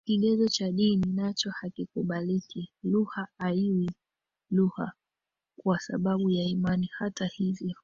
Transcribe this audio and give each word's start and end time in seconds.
Kigezo 0.05 0.47
cha 0.47 0.71
dini 0.71 1.05
nacho 1.13 1.49
hakikubaliki 1.51 2.69
lugha 2.83 3.27
haiwi 3.37 3.89
lugha 4.51 4.91
kwa 5.63 5.79
sababu 5.79 6.29
ya 6.31 6.43
imani 6.43 6.89
Hata 6.97 7.25
hivyo 7.25 7.75